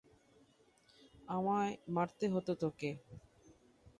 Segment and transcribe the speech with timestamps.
[1.27, 2.89] আমায় মারতে হতো তোকে!